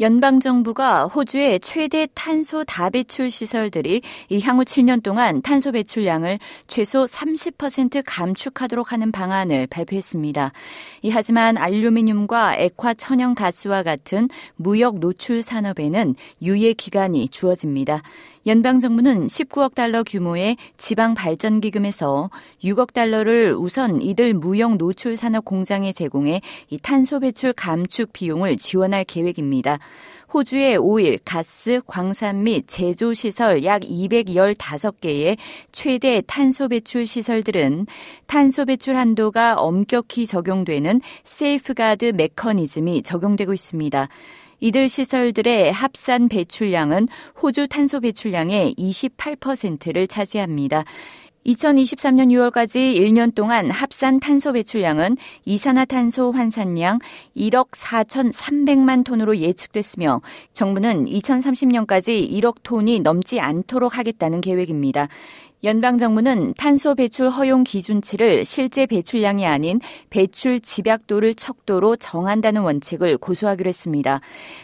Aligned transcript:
연방정부가 0.00 1.06
호주의 1.06 1.60
최대 1.60 2.08
탄소 2.14 2.64
다배출 2.64 3.30
시설들이 3.30 4.02
이 4.28 4.40
향후 4.40 4.64
7년 4.64 5.04
동안 5.04 5.40
탄소 5.40 5.70
배출량을 5.70 6.40
최소 6.66 7.04
30% 7.04 8.02
감축하도록 8.04 8.92
하는 8.92 9.12
방안을 9.12 9.68
발표했습니다. 9.68 10.50
이 11.02 11.10
하지만 11.10 11.56
알루미늄과 11.56 12.56
액화 12.56 12.94
천연 12.94 13.36
가스와 13.36 13.84
같은 13.84 14.28
무역 14.56 14.98
노출 14.98 15.42
산업에는 15.42 16.16
유예 16.42 16.72
기간이 16.72 17.28
주어집니다. 17.28 18.02
연방 18.46 18.78
정부는 18.78 19.26
19억 19.28 19.74
달러 19.74 20.02
규모의 20.02 20.58
지방 20.76 21.14
발전 21.14 21.60
기금에서 21.60 22.28
6억 22.62 22.92
달러를 22.92 23.54
우선 23.56 24.02
이들 24.02 24.34
무역 24.34 24.76
노출 24.76 25.16
산업 25.16 25.46
공장에 25.46 25.92
제공해 25.92 26.42
이 26.68 26.76
탄소 26.76 27.20
배출 27.20 27.54
감축 27.54 28.12
비용을 28.12 28.56
지원할 28.56 29.04
계획입니다. 29.04 29.78
호주의 30.34 30.76
오일, 30.76 31.18
가스, 31.24 31.80
광산 31.86 32.42
및 32.42 32.64
제조 32.66 33.14
시설 33.14 33.64
약 33.64 33.82
215개의 33.82 35.36
최대 35.70 36.22
탄소 36.26 36.66
배출 36.66 37.06
시설들은 37.06 37.86
탄소 38.26 38.64
배출 38.64 38.96
한도가 38.96 39.54
엄격히 39.54 40.26
적용되는 40.26 41.00
세이프가드 41.22 42.12
메커니즘이 42.16 43.04
적용되고 43.04 43.52
있습니다. 43.52 44.08
이들 44.58 44.88
시설들의 44.88 45.72
합산 45.72 46.28
배출량은 46.28 47.06
호주 47.40 47.68
탄소 47.68 48.00
배출량의 48.00 48.74
28%를 48.76 50.06
차지합니다. 50.06 50.84
2023년 51.46 52.28
6월까지 52.28 52.96
1년 52.96 53.34
동안 53.34 53.70
합산 53.70 54.18
탄소 54.18 54.52
배출량은 54.52 55.16
이산화탄소 55.44 56.32
환산량 56.32 57.00
1억 57.36 57.70
4,300만 57.70 59.04
톤으로 59.04 59.38
예측됐으며 59.38 60.22
정부는 60.52 61.06
2030년까지 61.06 62.30
1억 62.30 62.56
톤이 62.62 63.00
넘지 63.00 63.40
않도록 63.40 63.98
하겠다는 63.98 64.40
계획입니다. 64.40 65.08
연방 65.64 65.96
정부는 65.96 66.52
탄소 66.58 66.94
배출 66.94 67.30
허용 67.30 67.64
기준치를 67.64 68.44
실제 68.44 68.84
배출량이 68.84 69.46
아닌 69.46 69.80
배출 70.10 70.60
집약도를 70.60 71.34
척도로 71.34 71.96
정한다는 71.96 72.60
원칙을 72.60 73.16
고수하기로 73.16 73.66
했습니다. 73.68 74.20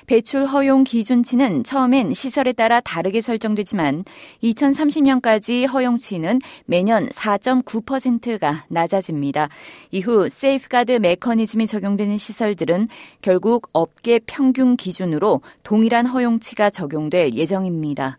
배출 0.06 0.44
허용 0.44 0.84
기준치는 0.84 1.64
처음엔 1.64 2.12
시설에 2.12 2.52
따라 2.52 2.80
다르게 2.80 3.22
설정되지만 3.22 4.04
2030년까지 4.42 5.66
허용치는 5.66 6.40
매년 6.66 7.08
4.9%가 7.08 8.66
낮아집니다. 8.68 9.48
이후 9.92 10.28
세이프가드 10.28 10.92
메커니즘이 10.92 11.66
적용되는 11.66 12.18
시설들은 12.18 12.88
결국 13.22 13.70
업계 13.72 14.20
평균 14.26 14.76
기준으로 14.76 15.40
동일한 15.62 16.06
허용치가 16.06 16.68
적용될 16.68 17.32
예정입니다. 17.32 18.18